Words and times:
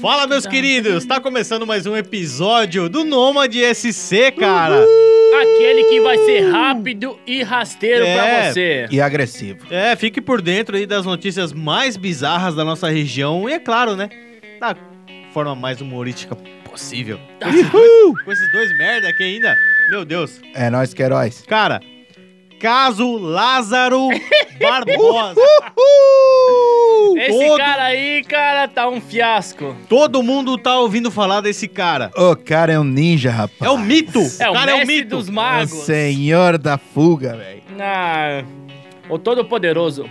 Fala, 0.00 0.26
meus 0.26 0.46
queridos! 0.46 1.04
Tá 1.04 1.20
começando 1.20 1.66
mais 1.66 1.84
um 1.86 1.96
episódio 1.96 2.88
do 2.88 3.04
Nômade 3.04 3.60
SC, 3.74 4.30
cara! 4.32 4.82
Aquele 5.42 5.84
que 5.84 6.00
vai 6.00 6.16
ser 6.18 6.50
rápido 6.50 7.18
e 7.26 7.42
rasteiro 7.42 8.04
É. 8.06 8.14
pra 8.14 8.52
você. 8.52 8.86
E 8.90 9.00
agressivo. 9.00 9.66
É, 9.70 9.94
fique 9.96 10.20
por 10.20 10.40
dentro 10.40 10.76
aí 10.76 10.86
das 10.86 11.04
notícias 11.04 11.52
mais 11.52 11.96
bizarras 11.96 12.54
da 12.54 12.64
nossa 12.64 12.88
região 12.88 13.48
e, 13.48 13.52
é 13.52 13.58
claro, 13.58 13.94
né, 13.94 14.08
da 14.58 14.74
forma 15.34 15.54
mais 15.54 15.80
humorística 15.80 16.34
possível. 16.64 17.20
Com 17.42 17.48
esses 17.50 17.70
dois, 17.70 18.22
com 18.24 18.32
esses 18.32 18.52
dois 18.52 18.78
merda 18.78 19.08
aqui 19.08 19.22
ainda, 19.22 19.56
meu 19.90 20.04
Deus. 20.04 20.40
É 20.54 20.70
nós 20.70 20.94
que 20.94 21.02
heróis. 21.02 21.42
Cara, 21.46 21.80
caso 22.60 23.16
Lázaro 23.18 24.08
Barbosa. 24.58 25.34
Cara 25.60 25.72
aí, 27.86 28.22
cara, 28.24 28.68
tá 28.68 28.88
um 28.88 29.00
fiasco. 29.00 29.74
Todo 29.88 30.22
mundo 30.22 30.56
tá 30.58 30.78
ouvindo 30.78 31.10
falar 31.10 31.40
desse 31.40 31.66
cara. 31.68 32.10
O 32.16 32.34
cara 32.36 32.72
é 32.72 32.78
um 32.78 32.84
ninja, 32.84 33.30
rapaz. 33.30 33.62
É 33.62 33.70
o 33.70 33.78
mito. 33.78 34.20
É 34.38 34.48
o 34.50 34.52
cara 34.52 34.70
é 34.70 34.74
o 34.74 34.78
mestre 34.78 34.96
mito. 34.96 35.16
dos 35.16 35.28
O 35.28 35.32
magos. 35.32 35.70
senhor 35.84 36.58
da 36.58 36.76
fuga, 36.78 37.36
velho. 37.36 37.62
Ah, 37.80 38.42
o 39.08 39.18
Todo-Poderoso. 39.18 40.06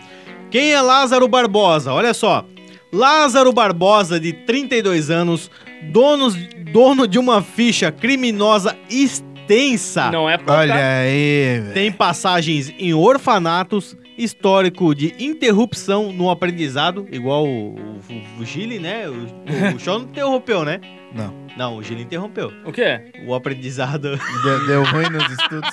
Quem 0.52 0.71
é 0.73 0.81
Lázaro 0.81 1.27
Barbosa? 1.27 1.91
Olha 1.91 2.13
só. 2.13 2.45
Lázaro 2.91 3.52
Barbosa, 3.52 4.19
de 4.19 4.31
32 4.31 5.09
anos, 5.09 5.52
donos, 5.91 6.35
dono 6.71 7.07
de 7.07 7.19
uma 7.19 7.41
ficha 7.41 7.91
criminosa 7.91 8.77
extensa. 8.89 10.09
Não 10.11 10.30
é 10.30 10.38
pouca. 10.38 10.53
Olha 10.53 10.75
aí, 10.75 11.59
velho. 11.59 11.73
Tem 11.73 11.91
passagens 11.91 12.73
em 12.80 12.94
orfanatos, 12.94 13.97
histórico 14.17 14.93
de 14.95 15.13
interrupção 15.19 16.11
no 16.11 16.29
aprendizado, 16.29 17.07
igual 17.11 17.45
o, 17.45 17.75
o, 17.75 18.01
o 18.41 18.45
Gili, 18.45 18.79
né? 18.79 19.07
O, 19.09 19.75
o 19.75 19.79
show 19.79 19.99
não 19.99 20.05
interrompeu, 20.05 20.63
né? 20.65 20.79
Não. 21.13 21.45
Não, 21.57 21.77
o 21.77 21.83
Gili 21.83 22.03
interrompeu. 22.03 22.52
O 22.66 22.72
quê? 22.72 23.11
O 23.25 23.33
aprendizado 23.33 24.19
Deu, 24.44 24.67
deu 24.67 24.83
ruim 24.83 25.09
nos 25.09 25.31
estudos. 25.31 25.69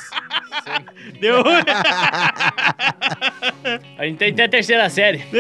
deu. 1.21 1.43
A 3.99 4.05
gente 4.05 4.19
tem 4.19 4.31
até 4.33 4.45
a 4.45 4.49
terceira 4.49 4.89
série. 4.91 5.25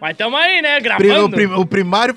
Mas 0.00 0.16
tamo 0.16 0.36
aí, 0.36 0.60
né? 0.62 0.80
Gravando. 0.80 1.26
o, 1.26 1.30
prim- 1.30 1.52
o 1.54 1.66
primário 1.66 2.16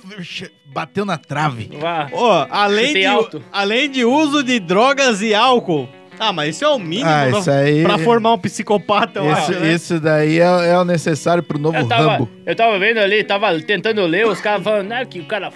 bateu 0.66 1.06
na 1.06 1.18
trave. 1.18 1.70
Vá. 1.80 2.10
Ó, 2.12 2.48
além 2.50 2.88
Chutei 2.88 3.02
de, 3.02 3.08
alto. 3.08 3.44
além 3.52 3.90
de 3.90 4.06
uso 4.06 4.44
de 4.44 4.60
drogas 4.60 5.22
e 5.22 5.34
álcool. 5.34 5.88
Ah, 6.24 6.32
mas 6.32 6.56
isso 6.56 6.64
é 6.64 6.70
o 6.70 6.78
mínimo 6.78 7.10
Ah, 7.10 7.26
pra- 7.32 7.40
isso 7.40 7.50
aí- 7.52 7.82
pra 7.84 7.98
formar 7.98 8.34
um 8.34 8.38
psicopata, 8.38 9.20
eu 9.20 9.26
Isso, 9.32 9.34
acho, 9.42 9.52
né? 9.60 9.74
isso 9.74 10.00
daí 10.00 10.40
é, 10.40 10.44
é 10.44 10.78
o 10.78 10.86
necessário 10.86 11.42
pro 11.42 11.58
novo 11.58 11.76
Eu 11.78 11.88
tava, 11.88 12.12
Rambo. 12.12 12.30
eu 12.46 12.56
tava 12.56 12.78
vendo 12.78 13.00
ali, 13.00 13.24
tava 13.24 13.60
tentando 13.62 14.06
ler, 14.06 14.28
os 14.28 14.40
caras 14.40 14.64
falando, 14.64 14.88
né, 14.90 15.04
que 15.04 15.20
o 15.20 15.26
cara 15.26 15.52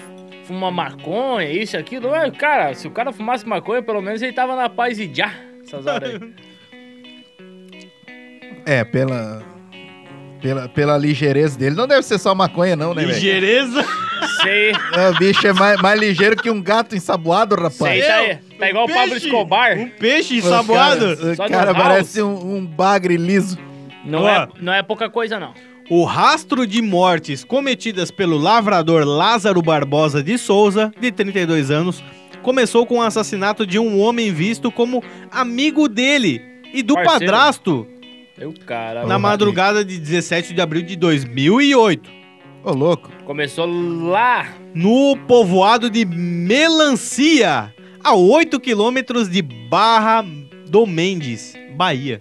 fuma 0.45 0.71
maconha, 0.71 1.47
isso, 1.51 1.77
aquilo. 1.77 2.09
Ué, 2.09 2.31
cara, 2.31 2.73
se 2.73 2.87
o 2.87 2.91
cara 2.91 3.11
fumasse 3.13 3.47
maconha, 3.47 3.83
pelo 3.83 4.01
menos 4.01 4.23
ele 4.23 4.33
tava 4.33 4.55
na 4.55 4.67
paz 4.67 4.97
e 4.99 5.07
já. 5.13 5.31
Essas 5.63 5.85
horas 5.85 6.15
aí. 6.15 6.19
É, 8.65 8.83
pela, 8.83 9.43
pela, 10.47 10.69
pela 10.69 10.97
ligeireza 10.97 11.57
dele. 11.57 11.75
Não 11.75 11.87
deve 11.87 12.03
ser 12.03 12.17
só 12.19 12.33
maconha, 12.35 12.75
não, 12.75 12.93
né, 12.93 13.01
velho? 13.03 13.13
Ligeireza. 13.15 13.83
Sei, 14.41 14.71
É, 14.93 15.09
O 15.09 15.17
bicho 15.17 15.45
é 15.47 15.53
mais, 15.53 15.81
mais 15.81 15.99
ligeiro 15.99 16.35
que 16.35 16.49
um 16.49 16.61
gato 16.61 16.95
ensaboado, 16.95 17.55
rapaz. 17.55 17.75
sei, 17.77 18.01
tá 18.01 18.15
aí. 18.15 18.37
Tá 18.59 18.69
igual 18.69 18.85
o 18.85 18.93
Pablo. 18.93 19.15
Escobar. 19.15 19.77
Um 19.77 19.89
peixe 19.89 20.35
O 20.35 20.37
ensaboado. 20.37 21.17
cara, 21.17 21.33
o 21.33 21.49
cara 21.49 21.73
no 21.73 21.79
house. 21.79 21.87
parece 21.87 22.21
um, 22.21 22.55
um 22.57 22.65
bagre 22.65 23.17
liso. 23.17 23.57
Não 24.03 24.23
Ó. 24.23 24.29
é, 24.29 24.47
não 24.61 24.73
é 24.73 24.81
pouca 24.83 25.09
coisa, 25.09 25.39
não. 25.39 25.53
O 25.89 26.03
rastro 26.03 26.65
de 26.65 26.81
mortes 26.81 27.43
cometidas 27.43 28.09
pelo 28.09 28.37
lavrador 28.37 29.03
Lázaro 29.05 29.61
Barbosa 29.61 30.23
de 30.23 30.37
Souza, 30.37 30.91
de 30.99 31.11
32 31.11 31.69
anos, 31.69 32.03
começou 32.41 32.85
com 32.85 32.97
o 32.97 33.01
assassinato 33.01 33.65
de 33.67 33.77
um 33.77 33.99
homem 33.99 34.31
visto 34.33 34.71
como 34.71 35.03
amigo 35.31 35.87
dele 35.87 36.41
e 36.73 36.81
do 36.81 36.95
Parceiro. 36.95 37.19
padrasto 37.31 37.87
Eu, 38.37 38.53
cara, 38.65 39.05
na 39.05 39.17
madrugada 39.17 39.83
de 39.83 39.97
17 39.97 40.53
de 40.53 40.61
abril 40.61 40.81
de 40.81 40.95
2008, 40.97 42.09
Ô, 42.63 42.71
louco. 42.73 43.09
começou 43.25 43.65
lá. 43.65 44.47
no 44.73 45.15
povoado 45.25 45.89
de 45.89 46.03
Melancia, 46.05 47.73
a 48.03 48.13
8 48.13 48.59
quilômetros 48.59 49.29
de 49.29 49.41
Barra 49.41 50.25
do 50.67 50.85
Mendes, 50.85 51.53
Bahia. 51.77 52.19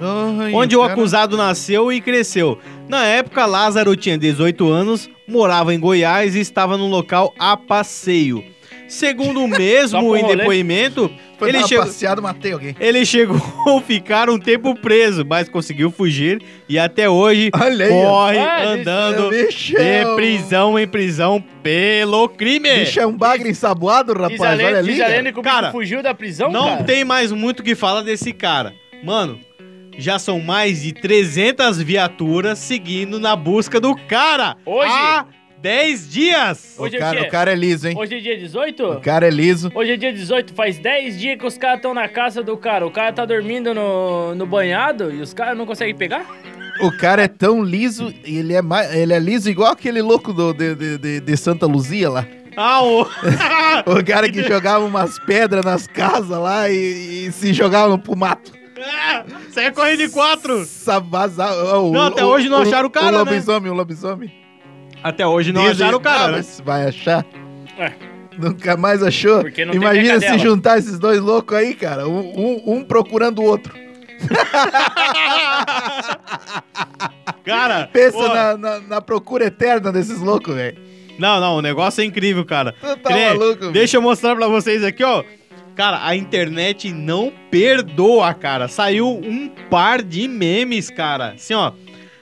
Ai, 0.00 0.52
onde 0.52 0.76
o 0.76 0.80
cara- 0.82 0.92
acusado 0.92 1.36
nasceu 1.36 1.90
e 1.90 2.00
cresceu. 2.00 2.58
Na 2.88 3.04
época, 3.04 3.46
Lázaro 3.46 3.96
tinha 3.96 4.16
18 4.18 4.68
anos, 4.68 5.08
morava 5.26 5.74
em 5.74 5.80
Goiás 5.80 6.36
e 6.36 6.40
estava 6.40 6.76
no 6.76 6.86
local 6.86 7.32
a 7.38 7.56
passeio. 7.56 8.44
Segundo 8.88 9.44
o 9.44 9.48
mesmo 9.48 10.16
em 10.16 10.22
rolê. 10.22 10.36
depoimento, 10.36 11.10
Foi 11.38 11.50
ele 11.50 11.62
chegou, 11.66 11.84
passeada, 11.84 12.20
matei 12.20 12.52
alguém. 12.52 12.74
ele 12.80 13.04
chegou 13.04 13.36
a 13.76 13.80
ficar 13.82 14.28
um 14.30 14.38
tempo 14.38 14.74
preso, 14.74 15.24
mas 15.24 15.48
conseguiu 15.48 15.90
fugir 15.90 16.42
e 16.68 16.78
até 16.78 17.08
hoje 17.08 17.50
Olha 17.54 17.88
corre 17.88 18.38
Ah, 18.38 18.64
andando 18.64 19.28
bicho 19.30 19.76
é 19.76 20.04
de 20.04 20.10
um- 20.10 20.16
prisão 20.16 20.78
em 20.78 20.86
prisão 20.88 21.44
pelo 21.62 22.28
crime. 22.28 22.80
Bicho 22.80 22.98
é 23.00 23.06
um 23.06 23.16
bagre 23.16 23.48
ensaboado, 23.50 24.12
rapaz. 24.12 24.32
Diz 24.32 24.40
a 24.40 24.50
lenda- 24.52 24.64
Olha 24.68 24.78
ali. 24.78 24.92
diz 24.92 25.00
a 25.00 25.04
cara. 25.04 25.16
lenda 25.16 25.32
que 25.32 25.38
o 25.38 25.42
Cara, 25.42 25.60
bicho 25.68 25.72
fugiu 25.72 26.02
da 26.02 26.14
prisão, 26.14 26.50
Não 26.50 26.68
cara. 26.70 26.84
tem 26.84 27.04
mais 27.04 27.30
muito 27.30 27.60
o 27.60 27.62
que 27.62 27.74
falar 27.74 28.02
desse 28.02 28.32
cara. 28.32 28.72
Mano, 29.04 29.38
já 29.96 30.18
são 30.18 30.40
mais 30.40 30.82
de 30.82 30.92
300 30.92 31.82
viaturas 31.82 32.58
seguindo 32.58 33.18
na 33.20 33.34
busca 33.36 33.80
do 33.80 33.94
cara. 33.96 34.56
Hoje? 34.64 34.90
Há 34.92 35.26
10 35.60 36.08
dias. 36.10 36.74
O 36.78 36.82
Hoje 36.84 36.96
é 36.96 36.98
o 36.98 37.00
cara, 37.00 37.20
quê? 37.20 37.26
o 37.26 37.30
cara 37.30 37.52
é 37.52 37.54
liso, 37.56 37.88
hein? 37.88 37.96
Hoje 37.98 38.16
é 38.16 38.20
dia 38.20 38.38
18? 38.38 38.84
O 38.84 39.00
cara 39.00 39.26
é 39.26 39.30
liso. 39.30 39.70
Hoje 39.74 39.92
é 39.92 39.96
dia 39.96 40.12
18, 40.12 40.54
faz 40.54 40.78
10 40.78 41.18
dias 41.18 41.38
que 41.38 41.46
os 41.46 41.58
caras 41.58 41.76
estão 41.78 41.92
na 41.92 42.08
casa 42.08 42.42
do 42.42 42.56
cara. 42.56 42.86
O 42.86 42.90
cara 42.90 43.12
tá 43.12 43.24
dormindo 43.24 43.74
no, 43.74 44.34
no 44.34 44.46
banhado 44.46 45.10
e 45.12 45.20
os 45.20 45.34
caras 45.34 45.56
não 45.58 45.66
conseguem 45.66 45.96
pegar? 45.96 46.24
O 46.80 46.96
cara 46.96 47.22
é 47.24 47.28
tão 47.28 47.60
liso, 47.62 48.14
e 48.24 48.38
ele 48.38 48.54
é, 48.54 48.62
mais, 48.62 48.94
ele 48.94 49.12
é 49.12 49.18
liso 49.18 49.50
igual 49.50 49.72
aquele 49.72 50.00
louco 50.00 50.32
do, 50.32 50.52
de, 50.52 50.76
de, 50.76 50.98
de- 50.98 51.20
de 51.20 51.36
Santa 51.36 51.66
Luzia 51.66 52.08
lá. 52.08 52.24
Ah, 52.56 52.82
o... 52.84 53.02
O 53.98 54.04
cara 54.04 54.30
que 54.30 54.42
jogava 54.44 54.84
umas 54.84 55.18
pedras 55.20 55.64
nas 55.64 55.86
casas 55.88 56.38
lá 56.38 56.68
e, 56.70 57.26
e 57.26 57.32
se 57.32 57.52
jogava 57.52 57.98
pro 57.98 58.16
mato. 58.16 58.52
Você 59.50 59.60
é 59.62 59.70
correndo 59.72 59.98
de 59.98 60.08
quatro. 60.08 60.64
Sabazar. 60.64 61.52
ó, 61.52 61.90
Não, 61.90 62.02
até 62.04 62.24
hoje 62.24 62.48
não 62.48 62.58
acharam 62.58 62.86
o 62.86 62.90
cara, 62.90 63.08
O 63.08 63.10
né? 63.12 63.18
lobisomem, 63.18 63.70
o 63.72 63.74
lobisomem. 63.74 64.32
Até 65.02 65.26
hoje 65.26 65.52
não 65.52 65.62
Dizem- 65.62 65.86
acharam 65.86 65.98
o 65.98 66.00
cara, 66.00 66.24
Ah, 66.24 66.28
né? 66.28 66.32
mas 66.38 66.60
Vai 66.64 66.86
achar. 66.86 67.24
É. 67.78 67.92
Nunca 68.38 68.76
mais 68.76 69.02
achou. 69.02 69.40
Porque 69.40 69.64
não 69.64 69.72
tem 69.72 69.80
Imagina 69.80 70.14
se 70.14 70.20
pecadela. 70.20 70.38
juntar 70.38 70.78
esses 70.78 70.98
dois 70.98 71.20
loucos 71.20 71.56
aí, 71.56 71.74
cara. 71.74 72.08
Um, 72.08 72.20
um- 72.20 72.62
um 72.76 72.84
procurando 72.84 73.40
o 73.40 73.44
outro. 73.44 73.74
Cara, 77.44 77.88
Pensa 77.92 78.16
pô, 78.18 78.28
na, 78.28 78.56
na- 78.56 78.80
na 78.80 79.00
procura 79.00 79.44
eterna 79.46 79.90
desses 79.92 80.20
loucos, 80.20 80.54
velho. 80.54 80.76
Não, 81.18 81.40
não, 81.40 81.56
o 81.56 81.62
negócio 81.62 82.00
é 82.00 82.04
incrível, 82.04 82.44
cara. 82.44 82.74
Tu 82.80 82.96
tá 82.98 83.10
nem- 83.10 83.28
maluco, 83.28 83.58
bicho. 83.60 83.72
Deixa 83.72 83.96
eu 83.96 84.02
mostrar 84.02 84.36
pra 84.36 84.46
vocês 84.48 84.84
aqui, 84.84 85.02
ó. 85.02 85.24
Cara, 85.74 86.00
a 86.04 86.14
internet 86.16 86.92
não 86.92 87.32
perdoa, 87.50 88.34
cara. 88.34 88.68
Saiu 88.68 89.08
um 89.08 89.48
par 89.70 90.02
de 90.02 90.26
memes, 90.28 90.90
cara. 90.90 91.32
Assim, 91.34 91.54
ó. 91.54 91.72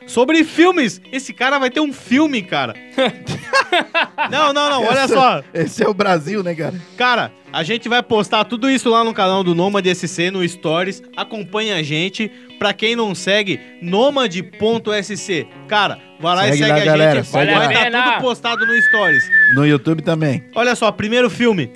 Sobre 0.07 0.45
filmes. 0.45 1.01
Esse 1.13 1.33
cara 1.33 1.59
vai 1.59 1.69
ter 1.71 1.81
um 1.81 1.93
filme, 1.93 2.41
cara. 2.43 2.75
não, 4.31 4.53
não, 4.53 4.71
não. 4.71 4.85
Olha 4.85 5.01
Essa- 5.01 5.09
só. 5.15 5.43
Esse 5.53 5.83
é 5.83 5.89
o 5.89 5.95
Brasil, 5.95 6.43
né, 6.43 6.55
cara? 6.55 6.75
Cara, 6.97 7.33
a 7.53 7.63
gente 7.63 7.89
vai 7.89 8.03
postar 8.03 8.45
tudo 8.45 8.71
isso 8.71 8.89
lá 8.89 9.03
no 9.03 9.13
canal 9.13 9.43
do 9.43 9.55
Nomad 9.55 9.85
SC, 9.87 10.31
no 10.31 10.47
Stories. 10.49 11.03
Acompanha 11.17 11.77
a 11.77 11.83
gente. 11.83 12.31
Pra 12.59 12.73
quem 12.73 12.97
não 12.97 13.15
segue, 13.15 13.61
nomad.sc. 13.83 15.47
Cara, 15.69 15.99
vai 16.19 16.35
lá 16.37 16.49
e 16.49 16.53
Segue 16.53 16.59
segue 16.65 16.71
lá, 16.73 16.77
a 16.77 16.85
galera, 16.85 17.17
gente. 17.23 17.27
segue 17.31 17.55
vai 17.55 17.67
estar 17.67 17.85
Pena. 17.85 18.13
tudo 18.13 18.21
postado 18.23 18.67
no 18.67 18.83
Stories. 18.83 19.25
No 19.55 19.67
YouTube 19.67 20.03
também. 20.03 20.45
Olha 20.55 20.75
só, 20.75 20.91
primeiro 20.91 21.29
filme. 21.29 21.71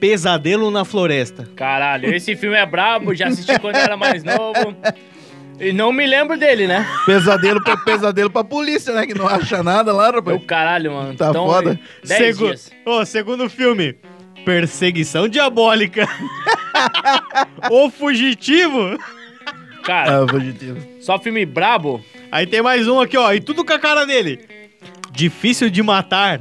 Pesadelo 0.00 0.70
na 0.70 0.84
Floresta. 0.84 1.48
Caralho, 1.56 2.12
esse 2.14 2.34
filme 2.36 2.56
é 2.56 2.64
brabo, 2.66 3.14
já 3.14 3.28
assisti 3.28 3.58
quando 3.60 3.76
eu 3.76 3.82
era 3.82 3.96
mais 3.96 4.22
novo. 4.24 4.74
E 5.60 5.72
não 5.72 5.92
me 5.92 6.06
lembro 6.06 6.38
dele, 6.38 6.66
né? 6.66 6.86
Pesadelo 7.04 7.62
pra, 7.62 7.76
pesadelo 7.76 8.30
pra 8.30 8.44
polícia, 8.44 8.92
né? 8.94 9.06
Que 9.06 9.14
não 9.14 9.26
acha 9.26 9.62
nada 9.62 9.92
lá, 9.92 10.12
Meu 10.12 10.20
rapaz. 10.20 10.42
caralho, 10.46 10.92
mano. 10.92 11.16
Tá 11.16 11.32
foda. 11.32 11.78
10 12.04 12.18
Segu- 12.36 12.46
dias. 12.46 12.70
Ô, 12.86 13.04
segundo 13.04 13.48
filme. 13.50 13.96
Perseguição 14.44 15.28
diabólica. 15.28 16.08
o 17.70 17.90
fugitivo. 17.90 18.98
Cara, 19.84 20.22
Ah, 20.22 20.28
fugitivo. 20.28 20.78
só 21.00 21.18
filme 21.18 21.44
brabo. 21.44 22.02
Aí 22.30 22.46
tem 22.46 22.62
mais 22.62 22.86
um 22.86 23.00
aqui, 23.00 23.16
ó. 23.16 23.32
E 23.32 23.40
tudo 23.40 23.64
com 23.64 23.72
a 23.72 23.78
cara 23.78 24.04
dele. 24.04 24.40
Difícil 25.10 25.70
de 25.70 25.82
matar. 25.82 26.40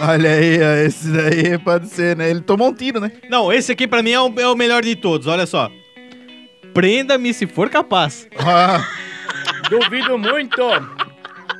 Olha 0.00 0.30
aí, 0.30 0.58
ó, 0.62 0.86
esse 0.86 1.08
daí 1.08 1.58
pode 1.58 1.88
ser, 1.88 2.16
né? 2.16 2.30
Ele 2.30 2.40
tomou 2.40 2.68
um 2.68 2.74
tiro, 2.74 3.00
né? 3.00 3.10
Não, 3.28 3.52
esse 3.52 3.72
aqui 3.72 3.86
pra 3.86 4.02
mim 4.02 4.12
é 4.12 4.20
o, 4.20 4.32
é 4.38 4.46
o 4.48 4.54
melhor 4.56 4.82
de 4.82 4.94
todos. 4.96 5.26
Olha 5.26 5.46
só. 5.46 5.70
Prenda-me 6.74 7.32
se 7.34 7.46
for 7.46 7.68
capaz. 7.68 8.26
Ah, 8.38 8.86
Duvido 9.68 10.16
muito. 10.18 10.60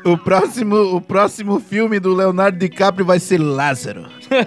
O 0.04 0.16
próximo, 0.18 0.76
o 0.96 1.00
próximo 1.00 1.60
filme 1.60 2.00
do 2.00 2.12
Leonardo 2.14 2.58
DiCaprio 2.58 3.04
vai 3.06 3.18
ser 3.20 3.38
Lázaro. 3.38 4.06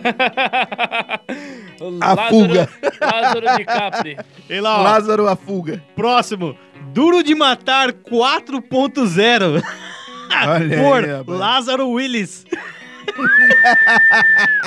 A 2.02 2.14
Lázaro- 2.14 2.30
fuga. 2.30 2.70
Lázaro 3.02 3.58
DiCaprio. 3.58 4.18
E 4.50 4.60
lá, 4.60 4.80
ó, 4.80 4.84
Lázaro 4.84 5.28
a 5.28 5.36
fuga. 5.36 5.82
próximo. 5.96 6.58
Duro 6.94 7.22
de 7.24 7.36
Matar 7.36 7.92
4.0 7.92 9.62
Olha 10.48 11.24
por 11.24 11.34
aí. 11.34 11.40
Lázaro 11.40 11.90
Willis. 11.90 12.46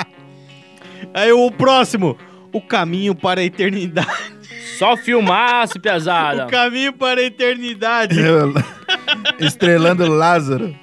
aí 1.13 1.31
o 1.31 1.51
próximo. 1.51 2.17
O 2.53 2.61
Caminho 2.61 3.13
para 3.13 3.41
a 3.41 3.43
Eternidade. 3.43 4.38
Só 4.79 4.95
filmaço, 4.95 5.77
pesada. 5.77 6.45
O 6.45 6.49
Caminho 6.49 6.93
para 6.93 7.19
a 7.19 7.23
Eternidade. 7.25 8.15
Estrelando 9.37 10.09
Lázaro. 10.09 10.73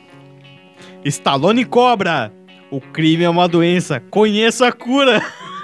Stallone 1.02 1.64
Cobra. 1.64 2.30
O 2.70 2.78
crime 2.78 3.24
é 3.24 3.30
uma 3.30 3.48
doença. 3.48 3.98
Conheça 4.10 4.68
a 4.68 4.72
cura. 4.72 5.22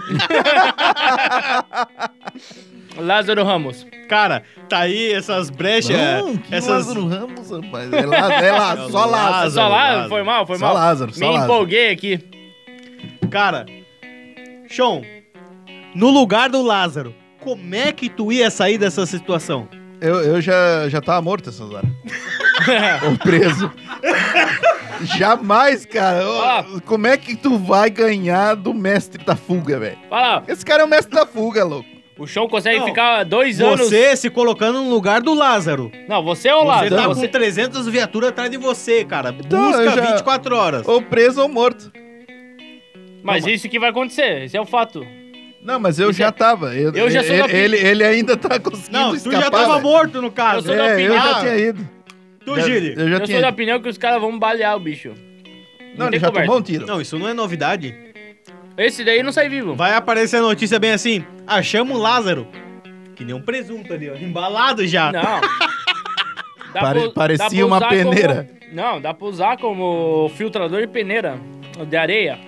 Lázaro 2.96 3.44
Ramos. 3.44 3.86
Cara, 4.08 4.44
tá 4.66 4.78
aí 4.78 5.12
essas 5.12 5.50
brechas. 5.50 5.94
Não, 5.94 6.38
que 6.38 6.54
essas... 6.54 6.86
Lázaro 6.86 7.08
Ramos, 7.08 7.50
rapaz. 7.50 7.92
É, 7.92 8.06
lá, 8.06 8.16
é 8.16 8.52
lá, 8.52 8.76
É 8.76 8.80
o 8.80 8.90
só 8.90 9.04
Lázaro. 9.04 9.10
Lázaro. 9.10 9.50
Só 9.50 9.68
lá, 9.68 9.76
Lázaro. 9.90 10.08
foi 10.08 10.22
mal, 10.22 10.46
foi 10.46 10.56
Só 10.56 10.64
mal. 10.64 10.74
Lázaro, 10.74 11.12
só 11.12 11.20
Me 11.20 11.26
Lázaro. 11.26 11.44
empolguei 11.44 11.90
aqui. 11.90 12.18
Cara, 13.30 13.66
Sean, 14.70 15.02
no 15.94 16.08
lugar 16.08 16.48
do 16.48 16.62
Lázaro, 16.62 17.14
como 17.42 17.74
é 17.74 17.92
que 17.92 18.08
tu 18.08 18.30
ia 18.32 18.50
sair 18.50 18.78
dessa 18.78 19.04
situação? 19.06 19.68
Eu, 20.00 20.20
eu 20.20 20.40
já, 20.40 20.88
já 20.88 21.00
tava 21.00 21.22
morto 21.22 21.48
essas 21.50 21.70
horas. 21.70 21.90
Ou 23.08 23.16
preso. 23.18 23.70
Jamais, 25.16 25.84
cara. 25.86 26.22
Ah. 26.24 26.64
Como 26.86 27.06
é 27.06 27.16
que 27.16 27.36
tu 27.36 27.56
vai 27.58 27.90
ganhar 27.90 28.54
do 28.54 28.72
mestre 28.74 29.24
da 29.24 29.36
fuga, 29.36 29.78
velho? 29.78 29.98
Fala, 30.08 30.44
Esse 30.48 30.64
cara 30.64 30.82
é 30.82 30.84
o 30.84 30.88
mestre 30.88 31.14
da 31.14 31.26
fuga, 31.26 31.64
louco. 31.64 31.88
o 32.18 32.26
chão 32.26 32.48
consegue 32.48 32.78
Não, 32.78 32.86
ficar 32.86 33.24
dois 33.24 33.60
anos. 33.60 33.80
Você 33.88 34.16
se 34.16 34.30
colocando 34.30 34.82
no 34.82 34.90
lugar 34.90 35.20
do 35.22 35.34
Lázaro. 35.34 35.90
Não, 36.08 36.22
você 36.22 36.48
é 36.48 36.54
o 36.54 36.60
Você 36.60 36.66
Lázaro. 36.68 36.96
tá 36.96 37.08
Você- 37.08 37.26
com 37.26 37.32
300 37.32 37.86
viaturas 37.88 38.30
atrás 38.30 38.50
de 38.50 38.56
você, 38.58 39.04
cara. 39.04 39.34
Então, 39.38 39.70
Busca 39.72 39.90
já- 39.90 40.12
24 40.12 40.56
horas. 40.56 40.86
Ou 40.86 41.02
preso 41.02 41.40
ou 41.42 41.48
morto. 41.48 41.90
Mas 43.22 43.46
isso 43.46 43.68
que 43.68 43.78
vai 43.78 43.90
acontecer, 43.90 44.44
esse 44.44 44.56
é 44.56 44.60
o 44.60 44.66
fato. 44.66 45.04
Não, 45.62 45.78
mas 45.78 45.98
eu 45.98 46.12
já 46.12 46.32
tava. 46.32 46.74
Eu, 46.74 46.92
Eu 46.92 47.08
já 47.10 47.22
sou 47.22 47.36
da 47.36 47.44
ele, 47.48 47.76
ele, 47.76 47.86
ele 47.88 48.04
ainda 48.04 48.36
tá 48.36 48.58
conseguindo 48.58 48.98
Não, 48.98 49.10
tu 49.10 49.16
escapar. 49.16 49.40
já 49.42 49.50
tava 49.50 49.72
velho. 49.74 49.82
morto, 49.82 50.20
no 50.20 50.30
caso. 50.32 50.58
Eu 50.58 50.62
sou 50.62 50.76
da 50.76 50.84
É, 50.86 50.90
eu 50.90 50.92
opinião- 51.14 51.22
já 51.24 51.40
tinha 51.40 51.56
ido. 51.56 51.88
Tu, 52.44 52.60
Gili. 52.62 52.94
Eu 52.96 53.08
já 53.08 53.14
Eu 53.16 53.20
tinha 53.20 53.36
sou 53.36 53.42
da 53.42 53.48
opinião 53.50 53.80
que 53.80 53.88
os 53.88 53.96
caras 53.96 54.20
vão 54.20 54.36
balear 54.38 54.76
o 54.76 54.80
bicho. 54.80 55.12
Não, 55.96 56.06
tem 56.06 56.16
ele 56.16 56.18
já 56.18 56.26
conversa. 56.28 56.46
tomou 56.46 56.58
um 56.58 56.62
tiro. 56.62 56.86
Não, 56.86 57.00
isso 57.00 57.16
não 57.18 57.28
é 57.28 57.32
novidade. 57.34 57.94
Esse 58.76 59.04
daí 59.04 59.22
não 59.22 59.30
sai 59.30 59.48
vivo. 59.48 59.74
Vai 59.76 59.94
aparecer 59.94 60.38
a 60.38 60.40
notícia 60.40 60.78
bem 60.80 60.92
assim: 60.92 61.24
achamos 61.46 61.96
o 61.96 62.00
Lázaro. 62.00 62.48
Que 63.14 63.24
nem 63.24 63.34
um 63.34 63.42
presunto 63.42 63.92
ali, 63.92 64.10
ó. 64.10 64.16
Embalado 64.16 64.84
já. 64.86 65.12
Não. 65.12 65.22
Dá 66.72 66.80
Pare- 66.80 67.00
pra- 67.02 67.10
parecia 67.10 67.66
uma 67.66 67.86
peneira. 67.86 68.48
como- 68.58 68.74
Não, 68.74 69.00
dá 69.00 69.12
pra 69.12 69.26
usar 69.26 69.58
como 69.58 70.30
filtrador 70.36 70.80
de 70.80 70.86
peneira 70.86 71.38
de 71.86 71.96
areia. 71.96 72.38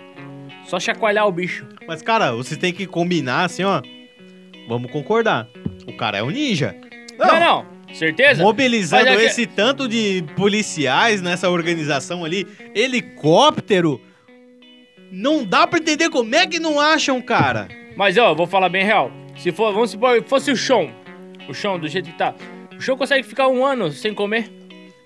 Só 0.66 0.80
chacoalhar 0.80 1.26
o 1.26 1.32
bicho. 1.32 1.66
Mas, 1.86 2.02
cara, 2.02 2.32
vocês 2.32 2.58
têm 2.58 2.72
que 2.72 2.86
combinar 2.86 3.44
assim, 3.44 3.64
ó. 3.64 3.82
Vamos 4.68 4.90
concordar. 4.90 5.48
O 5.86 5.96
cara 5.96 6.18
é 6.18 6.22
um 6.22 6.30
ninja. 6.30 6.74
Não, 7.18 7.38
não. 7.38 7.74
Certeza? 7.92 8.42
Mobilizando 8.42 9.04
Mas 9.04 9.20
é 9.20 9.24
esse 9.26 9.46
tanto 9.46 9.86
de 9.86 10.24
policiais 10.34 11.22
nessa 11.22 11.48
organização 11.48 12.24
ali, 12.24 12.46
helicóptero. 12.74 14.00
Não 15.12 15.44
dá 15.44 15.66
pra 15.66 15.78
entender 15.78 16.10
como 16.10 16.34
é 16.34 16.46
que 16.46 16.58
não 16.58 16.80
acham, 16.80 17.22
cara. 17.22 17.68
Mas, 17.96 18.18
ó, 18.18 18.30
eu 18.30 18.34
vou 18.36 18.46
falar 18.46 18.68
bem 18.68 18.84
real. 18.84 19.12
Se 19.36 19.52
for, 19.52 19.72
vamos 19.72 19.90
supor, 19.90 20.22
fosse 20.26 20.50
o 20.50 20.56
chão. 20.56 20.90
O 21.48 21.54
chão, 21.54 21.78
do 21.78 21.86
jeito 21.86 22.10
que 22.10 22.18
tá. 22.18 22.34
O 22.76 22.80
chão 22.80 22.96
consegue 22.96 23.22
ficar 23.22 23.46
um 23.46 23.64
ano 23.64 23.92
sem 23.92 24.12
comer. 24.12 24.50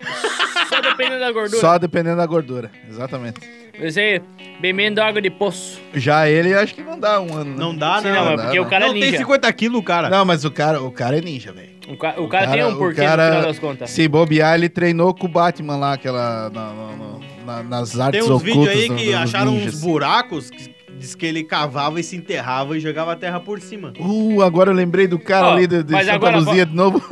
Só 0.69 0.81
dependendo 0.81 1.21
da 1.21 1.33
gordura. 1.33 1.61
Só 1.61 1.79
dependendo 1.79 2.17
da 2.17 2.27
gordura. 2.27 2.71
Exatamente. 2.89 3.41
Você 3.81 4.21
bebendo 4.61 5.01
água 5.01 5.21
de 5.23 5.31
poço. 5.31 5.81
Já 5.95 6.29
ele, 6.29 6.53
acho 6.55 6.75
que 6.75 6.83
não 6.83 6.99
dá 6.99 7.21
um 7.21 7.33
ano. 7.35 7.51
né? 7.51 7.57
Não 7.59 7.75
dá, 7.77 8.01
Sim, 8.03 8.09
não. 8.09 8.15
não, 8.25 8.33
é 8.33 8.37
dá, 8.37 8.43
porque 8.45 8.59
não. 8.59 8.65
o 8.67 8.69
cara 8.71 8.87
não 8.87 8.91
é 8.91 8.99
tem 8.99 9.03
ninja. 9.11 9.19
50 9.19 9.53
quilos, 9.53 9.85
cara. 9.85 10.09
Não, 10.11 10.25
mas 10.25 10.45
o 10.45 10.51
cara, 10.51 10.83
o 10.83 10.91
cara 10.91 11.19
é 11.19 11.21
ninja, 11.21 11.53
velho. 11.53 11.69
O, 11.89 11.97
ca- 11.97 12.15
o 12.19 12.29
cara, 12.29 12.51
tem 12.51 12.65
um 12.65 12.73
o 12.75 12.77
porquê 12.77 13.01
cara- 13.03 13.25
no 13.27 13.31
final 13.37 13.47
das 13.49 13.59
contas. 13.59 13.91
Se 13.91 14.07
bobear, 14.09 14.55
ele 14.57 14.69
treinou 14.69 15.15
com 15.15 15.27
o 15.27 15.29
Batman 15.31 15.77
lá, 15.77 15.93
aquela. 15.95 16.51
na- 16.51 16.73
na- 16.73 16.97
na- 16.97 17.19
na- 17.47 17.63
nas 17.63 17.99
artes 17.99 18.25
Tem 18.25 18.31
uns 18.33 18.43
vídeos 18.43 18.69
aí 18.69 18.89
do- 18.89 18.97
que 18.97 19.05
dos 19.07 19.15
acharam 19.15 19.53
ninjas. 19.53 19.75
uns 19.77 19.81
buracos. 19.81 20.51
Que 20.51 20.77
diz 20.99 21.15
que 21.15 21.25
ele 21.25 21.45
cavava 21.45 22.01
e 22.01 22.03
se 22.03 22.17
enterrava 22.17 22.77
e 22.77 22.81
jogava 22.81 23.13
a 23.13 23.17
terra 23.17 23.39
por 23.39 23.61
cima. 23.61 23.93
Uh, 24.01 24.43
agora 24.43 24.71
eu 24.71 24.75
lembrei 24.75 25.07
do 25.07 25.17
cara 25.19 25.47
Ó, 25.47 25.53
ali 25.53 25.67
de, 25.69 25.85
de 25.85 25.93
mas 25.93 26.05
Santa 26.07 26.17
agora 26.17 26.39
Luzia 26.39 26.67
de 26.67 26.75
novo. 26.75 27.01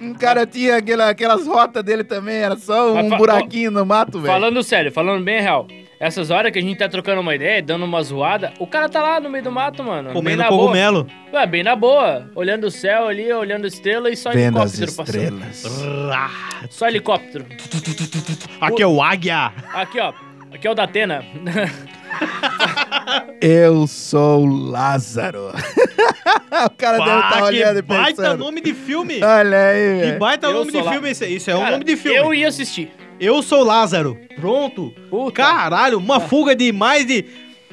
um 0.00 0.14
cara 0.14 0.46
tinha 0.46 0.76
aquela, 0.76 1.08
aquelas 1.10 1.46
rotas 1.46 1.82
dele 1.82 2.04
também, 2.04 2.36
era 2.36 2.56
só 2.56 2.94
Mas 2.94 3.06
um 3.06 3.10
fa- 3.10 3.16
buraquinho 3.16 3.70
no 3.70 3.84
mato, 3.86 4.20
velho. 4.20 4.32
Falando 4.32 4.62
sério, 4.62 4.92
falando 4.92 5.24
bem 5.24 5.40
real. 5.40 5.66
Essas 6.00 6.30
horas 6.30 6.52
que 6.52 6.58
a 6.58 6.62
gente 6.62 6.76
tá 6.76 6.88
trocando 6.88 7.20
uma 7.20 7.34
ideia, 7.34 7.62
dando 7.62 7.84
uma 7.84 8.02
zoada, 8.02 8.52
o 8.58 8.66
cara 8.66 8.88
tá 8.88 9.00
lá 9.00 9.20
no 9.20 9.30
meio 9.30 9.44
do 9.44 9.52
mato, 9.52 9.82
mano. 9.82 10.08
bem 10.08 10.12
Comendo 10.14 10.42
na 10.42 10.48
cogumelo. 10.48 11.04
Boa. 11.04 11.40
Ué, 11.42 11.46
bem 11.46 11.62
na 11.62 11.76
boa. 11.76 12.30
Olhando 12.34 12.64
o 12.64 12.70
céu 12.70 13.06
ali, 13.08 13.32
olhando 13.32 13.66
estrela 13.66 14.10
e 14.10 14.16
só 14.16 14.30
Vendo 14.32 14.60
as 14.60 14.78
helicóptero 14.78 15.18
estrelas. 15.22 15.62
passando. 15.62 16.68
Só 16.70 16.88
helicóptero. 16.88 17.46
Aqui 18.60 18.82
é 18.82 18.86
o 18.86 19.02
águia. 19.02 19.52
Aqui, 19.72 20.00
ó. 20.00 20.12
Aqui 20.52 20.66
é 20.66 20.70
o 20.70 20.74
da 20.74 20.82
Atena. 20.82 21.24
Eu 23.40 23.86
sou 23.86 24.44
Lázaro. 24.46 25.52
o 26.66 26.70
cara 26.70 26.98
deve 26.98 27.10
estar 27.20 27.36
que 27.36 27.42
olhando 27.42 27.78
e 27.78 27.82
baita 27.82 28.22
pensando. 28.22 28.38
nome 28.44 28.60
de 28.60 28.74
filme. 28.74 29.22
Olha 29.22 29.58
aí, 29.66 29.94
Que 30.00 30.06
velho. 30.06 30.18
baita 30.18 30.46
Eu 30.46 30.52
nome 30.54 30.72
de 30.72 30.80
lá- 30.80 30.92
filme 30.92 31.10
esse 31.10 31.24
aí. 31.24 31.36
Isso 31.36 31.50
é 31.50 31.54
um 31.56 31.60
Cara, 31.60 31.70
nome 31.72 31.84
de 31.84 31.96
filme. 31.96 32.18
Eu 32.18 32.34
ia 32.34 32.48
assistir. 32.48 32.90
Eu 33.20 33.42
sou 33.42 33.62
Lázaro. 33.64 34.18
Pronto. 34.40 34.92
Puta. 35.10 35.32
Caralho, 35.42 35.98
uma 35.98 36.20
fuga 36.20 36.54
de 36.54 36.72
mais 36.72 37.06
de. 37.06 37.24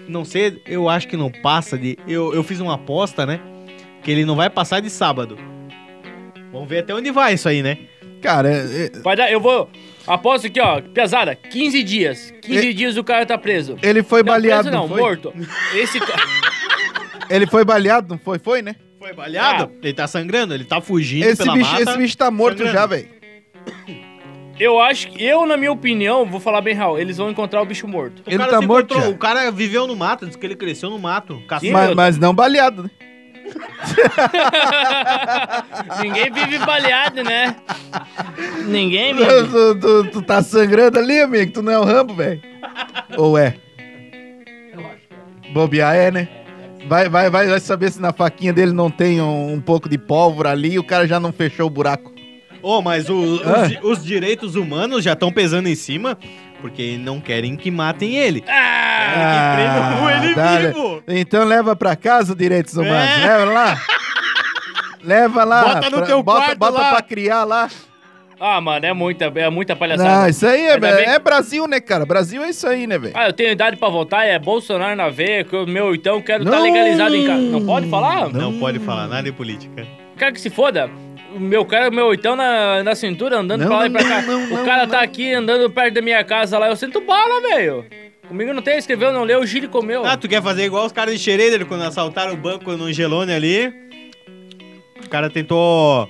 Não 0.07 0.25
sei, 0.25 0.61
eu 0.67 0.89
acho 0.89 1.07
que 1.07 1.15
não 1.17 1.31
passa 1.31 1.77
de. 1.77 1.97
Eu, 2.07 2.33
eu 2.33 2.43
fiz 2.43 2.59
uma 2.59 2.75
aposta, 2.75 3.25
né? 3.25 3.39
Que 4.03 4.11
ele 4.11 4.25
não 4.25 4.35
vai 4.35 4.49
passar 4.49 4.79
de 4.81 4.89
sábado. 4.89 5.37
Vamos 6.51 6.67
ver 6.67 6.79
até 6.79 6.93
onde 6.93 7.11
vai 7.11 7.33
isso 7.33 7.47
aí, 7.47 7.61
né? 7.63 7.77
Cara, 8.21 8.49
é- 8.51 8.85
é- 8.95 8.99
Vai 9.01 9.15
dar, 9.15 9.31
eu 9.31 9.39
vou. 9.39 9.69
Aposto 10.05 10.47
aqui, 10.47 10.59
ó. 10.59 10.81
Pesada, 10.81 11.35
15 11.35 11.81
dias. 11.83 12.33
15 12.41 12.73
dias 12.73 12.97
o 12.97 13.03
cara 13.03 13.25
tá 13.25 13.37
preso. 13.37 13.77
ele 13.81 14.03
foi 14.03 14.21
Não, 14.21 14.33
baleado, 14.33 14.63
preso 14.63 14.75
não, 14.75 14.83
não, 14.87 14.89
foi? 14.89 14.99
morto. 15.01 15.33
Esse 15.75 15.99
ca- 15.99 16.15
Ele 17.31 17.47
foi 17.47 17.63
baleado, 17.65 18.07
não 18.09 18.17
foi? 18.19 18.37
Foi, 18.39 18.61
né? 18.61 18.75
Foi 18.99 19.13
baleado? 19.13 19.71
Ele 19.81 19.93
tá 19.93 20.05
sangrando, 20.07 20.53
ele 20.53 20.63
tá 20.65 20.79
fugindo 20.81 21.23
Esse 21.25 21.41
pela 21.43 21.53
bicho, 21.53 21.71
mata. 21.71 21.83
esse 21.83 21.97
bicho 21.97 22.17
tá 22.17 22.29
morto 22.29 22.57
sangrando. 22.59 22.77
já, 22.79 22.85
velho. 22.85 23.07
Eu 24.59 24.79
acho 24.79 25.09
que, 25.09 25.23
eu, 25.23 25.45
na 25.47 25.57
minha 25.57 25.71
opinião, 25.71 26.23
vou 26.25 26.39
falar 26.39 26.61
bem 26.61 26.75
real, 26.75 26.99
eles 26.99 27.17
vão 27.17 27.31
encontrar 27.31 27.61
o 27.61 27.65
bicho 27.65 27.87
morto. 27.87 28.21
O 28.25 28.29
Ele 28.29 28.37
cara 28.37 28.51
tá 28.51 28.59
se 28.59 28.67
morto 28.67 28.91
encontrou- 28.93 29.09
já. 29.09 29.15
O 29.15 29.17
cara 29.17 29.49
viveu 29.51 29.87
no 29.87 29.95
mato, 29.95 30.27
diz 30.27 30.35
que 30.35 30.45
ele 30.45 30.55
cresceu 30.55 30.89
no 30.91 30.99
mato. 30.99 31.41
Sim, 31.59 31.71
Mas, 31.71 31.95
mas 31.95 32.17
não 32.19 32.31
baleado, 32.33 32.83
né? 32.83 32.89
Ninguém 36.01 36.31
vive 36.31 36.57
baleado, 36.59 37.23
né? 37.23 37.55
Ninguém 38.67 39.15
vive. 39.15 39.29
Tu, 39.49 39.79
tu- 39.79 40.11
tu 40.11 40.21
tá 40.21 40.41
sangrando 40.43 40.99
ali, 40.99 41.19
amigo. 41.19 41.51
Tu 41.51 41.61
não 41.61 41.71
é 41.71 41.79
o 41.79 41.83
Rambo, 41.83 42.13
velho. 42.13 42.41
Ou 43.17 43.37
é? 43.37 43.55
Bobear 45.53 45.95
é, 45.95 46.11
né? 46.11 46.27
Vai, 46.87 47.07
vai, 47.09 47.29
vai, 47.29 47.47
vai 47.47 47.59
saber 47.59 47.91
se 47.91 48.01
na 48.01 48.11
faquinha 48.11 48.51
dele 48.51 48.71
não 48.73 48.89
tem 48.89 49.21
um, 49.21 49.53
um 49.53 49.61
pouco 49.61 49.87
de 49.87 49.97
pólvora 49.97 50.49
ali 50.51 50.73
e 50.73 50.79
o 50.79 50.83
cara 50.83 51.07
já 51.07 51.19
não 51.19 51.31
fechou 51.31 51.67
o 51.67 51.69
buraco. 51.69 52.11
Ô, 52.61 52.81
mas 52.81 53.09
o- 53.09 53.17
os, 53.19 53.41
Ah. 53.47 53.79
os 53.83 54.03
direitos 54.03 54.55
humanos 54.55 55.03
já 55.03 55.13
estão 55.13 55.31
pesando 55.31 55.67
em 55.67 55.75
cima 55.75 56.17
porque 56.61 56.97
não 56.99 57.19
querem 57.19 57.55
que 57.55 57.71
matem 57.71 58.15
ele. 58.17 58.43
Ah, 58.47 59.55
Querem 59.55 59.71
que 59.71 60.33
prendam 60.35 60.57
ele 60.59 60.67
vivo. 60.67 61.03
Então 61.07 61.43
leva 61.45 61.75
pra 61.75 61.95
casa 61.95 62.33
os 62.33 62.37
direitos 62.37 62.75
humanos. 62.75 63.09
É. 63.23 63.27
Leva 63.27 63.45
lá. 63.51 63.81
Leva 65.03 65.43
lá. 65.43 65.63
Bota 65.75 65.89
no 65.89 65.97
pra- 65.97 66.05
teu 66.05 66.21
bota, 66.23 66.41
quarto 66.45 66.57
bota 66.59 66.79
lá. 66.79 66.89
pra 66.91 67.01
criar 67.01 67.43
lá. 67.43 67.67
Ah, 68.41 68.59
mano, 68.59 68.85
é 68.85 68.93
muita, 68.93 69.25
é 69.35 69.49
muita 69.49 69.75
palhaçada. 69.75 70.21
Não, 70.23 70.27
isso 70.29 70.45
aí 70.47 70.65
é, 70.67 70.79
bem- 70.79 70.89
é 70.91 71.19
Brasil, 71.19 71.67
né, 71.67 71.79
cara? 71.79 72.05
Brasil 72.05 72.43
é 72.43 72.49
isso 72.49 72.67
aí, 72.67 72.87
né, 72.87 72.97
velho? 72.97 73.13
Ah, 73.15 73.27
eu 73.27 73.33
tenho 73.33 73.51
idade 73.51 73.77
pra 73.77 73.87
votar, 73.87 74.25
é 74.27 74.37
Bolsonaro 74.39 74.95
na 74.95 75.09
veia, 75.09 75.43
que 75.43 75.55
o 75.55 75.65
meu 75.67 75.93
então 75.93 76.21
quero 76.21 76.43
estar 76.43 76.55
Não. 76.57 76.63
legalizado 76.63 77.15
em 77.15 77.25
casa. 77.27 77.41
Não 77.41 77.65
pode 77.65 77.87
falar? 77.89 78.29
Não 78.33 78.59
pode 78.59 78.79
falar 78.79 79.07
nada 79.07 79.23
de 79.23 79.31
política. 79.31 79.85
Quero 80.17 80.33
que 80.33 80.41
se 80.41 80.49
foda. 80.49 80.89
O 81.35 81.39
meu 81.39 81.63
cara, 81.63 81.89
o 81.89 81.93
meu 81.93 82.07
oitão 82.07 82.35
na, 82.35 82.83
na 82.83 82.93
cintura, 82.93 83.37
andando 83.39 83.61
Não, 83.61 83.67
pra 83.67 83.77
lá 83.77 83.85
e 83.87 83.89
pra 83.89 84.01
não, 84.03 84.09
cá. 84.09 84.21
não, 84.23 84.43
o 84.45 84.49
não, 84.49 84.65
cara 84.65 84.83
não. 84.83 84.89
tá 84.89 85.01
aqui 85.01 85.31
andando 85.33 85.69
perto 85.69 85.93
da 85.93 86.01
minha 86.01 86.23
casa 86.25 86.57
lá, 86.59 86.67
eu 86.67 86.75
sinto 86.75 86.99
bala, 87.01 87.39
velho. 87.41 87.85
Comigo 88.27 88.53
não 88.53 88.61
tem, 88.61 88.77
escreveu, 88.77 89.11
não 89.13 89.23
leu, 89.23 89.39
o 89.39 89.45
Gili 89.45 89.67
comeu. 89.67 90.05
Ah, 90.05 90.17
tu 90.17 90.27
quer 90.27 90.41
fazer 90.41 90.65
igual 90.65 90.85
os 90.85 90.91
caras 90.91 91.13
de 91.13 91.19
Schroeder 91.19 91.65
quando 91.65 91.83
assaltaram 91.83 92.33
o 92.33 92.37
banco 92.37 92.71
no 92.73 92.85
Angelone 92.85 93.31
ali? 93.33 93.73
O 95.05 95.09
cara 95.09 95.29
tentou 95.29 96.07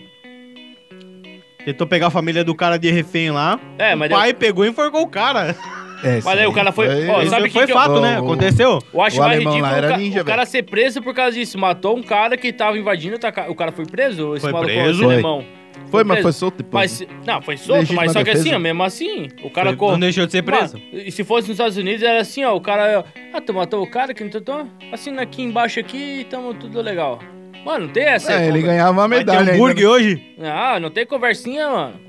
Tentou 1.66 1.86
pegar 1.88 2.08
a 2.08 2.10
família 2.12 2.44
do 2.44 2.56
cara 2.56 2.78
de 2.78 2.90
refém 2.92 3.32
lá. 3.32 3.60
É, 3.78 3.94
o 3.94 3.98
mas 3.98 4.10
pai 4.12 4.34
pegou 4.34 4.66
e 4.66 4.70
enforcou 4.70 5.02
o 5.02 5.08
cara. 5.08 5.56
É, 6.04 6.16
Mas 6.26 6.40
aí 6.40 6.48
o 6.48 6.52
cara 6.52 6.72
foi- 6.72 6.88
ó, 7.10 7.22
Isso 7.22 7.30
sabe 7.30 7.48
foi 7.52 7.62
que 7.62 7.66
que 7.68 7.72
eu- 7.74 7.78
fato, 7.78 8.02
né? 8.02 8.20
o- 8.20 8.24
Aconteceu. 8.24 8.80
Eu 8.92 9.02
acho 9.04 9.18
O 9.18 9.20
mais 9.20 9.38
ridículo 9.38 9.64
o, 9.64 9.68
era 9.68 9.88
ca- 9.90 9.98
ninja, 9.98 10.22
o 10.24 10.26
cara 10.26 10.46
ser 10.48 10.64
preso 10.64 11.00
por 11.00 11.14
causa 11.14 11.38
disso. 11.38 11.60
Matou 11.60 11.96
um 11.96 12.02
cara 12.02 12.36
que 12.36 12.52
tava 12.52 12.76
invadindo. 12.76 13.18
O 13.48 13.56
cara 13.56 13.72
foi 13.72 13.86
preso? 13.86 14.34
Esse 14.34 14.42
Foi 14.42 14.52
maluco, 14.52 14.74
preso. 14.74 14.90
esse 14.90 15.04
Foi. 15.04 15.14
alemão. 15.14 15.46
Foi, 15.92 16.04
mas 16.04 16.16
preso. 16.16 16.24
foi 16.24 16.32
solto 16.32 16.58
depois. 16.58 17.02
Mas, 17.08 17.26
não, 17.28 17.42
foi 17.44 17.56
solto, 17.56 17.80
Legítima 17.82 18.02
mas 18.02 18.12
só 18.14 18.20
que 18.20 18.26
defesa. 18.26 18.42
assim, 18.48 18.56
ó, 18.56 18.60
mesmo 18.60 18.82
assim, 18.84 19.28
o 19.44 19.50
cara 19.52 19.76
Foi-. 19.78 19.92
Não 19.92 20.00
deixou 20.00 20.26
de 20.26 20.32
ser 20.32 20.42
preso. 20.42 20.82
E 20.92 21.12
se 21.12 21.24
fosse 21.24 21.48
nos 21.48 21.56
Estados 21.56 21.78
Unidos, 21.78 22.02
era 22.02 22.20
assim, 22.22 22.44
ó, 22.44 22.56
o 22.56 22.62
cara, 22.62 23.06
ah, 23.32 23.40
tu 23.42 23.54
matou 23.54 23.84
o 23.84 23.88
cara 23.90 24.12
que 24.12 24.24
não 24.24 24.32
tentou? 24.32 24.68
Assina 24.92 25.22
aqui 25.22 25.44
embaixo 25.44 25.80
aqui 25.80 26.22
e 26.22 26.24
tamo 26.24 26.54
tudo 26.56 26.82
legal. 26.82 27.20
Mano, 27.66 27.86
não 27.88 27.94
tem 27.94 28.04
essa. 28.06 28.34
É, 28.34 28.48
ele 28.48 28.62
ganhava 28.62 28.92
uma 28.92 29.08
Vai 29.08 29.24
ter 29.24 29.32
medalha. 29.32 29.54
hambúrguer 29.54 29.78
ainda, 29.86 29.90
hoje? 29.92 30.36
Ah, 30.42 30.80
não 30.80 30.90
tem 30.90 31.06
conversinha, 31.06 31.70
mano. 31.70 32.00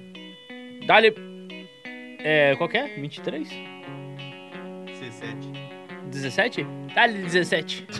Dá-lhe... 0.86 1.14
É, 2.24 2.54
qual 2.56 2.68
que 2.68 2.78
é? 2.78 2.86
23? 2.96 3.48
17? 6.10 6.66
Dá-lhe 6.94 7.18
17. 7.22 7.86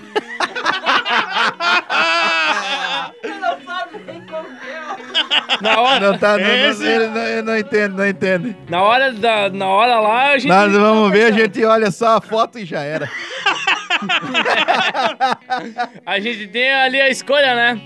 Na 5.60 5.80
hora, 5.80 6.00
Não, 6.12 6.18
tá, 6.18 6.32
não, 6.38 6.44
não, 6.44 6.70
Esse- 6.70 6.84
ele 6.86 7.06
não, 7.06 7.22
ele 7.22 7.42
não 7.42 7.56
entende, 7.58 7.88
não 7.96 8.06
entende. 8.08 8.56
na 8.68 8.82
hora 8.82 9.12
da, 9.12 9.48
na 9.48 9.66
hora 9.68 10.00
lá, 10.00 10.30
a 10.30 10.38
gente... 10.38 10.48
Nós 10.48 10.72
vamos 10.72 11.10
ver, 11.12 11.26
a 11.26 11.30
gente 11.32 11.64
olha 11.64 11.90
só 11.90 12.16
a 12.16 12.20
foto 12.20 12.58
e 12.58 12.64
já 12.64 12.80
era. 12.82 13.08
A 16.06 16.20
gente 16.20 16.46
tem 16.48 16.72
ali 16.72 17.00
a 17.00 17.08
escolha, 17.08 17.54
né? 17.54 17.80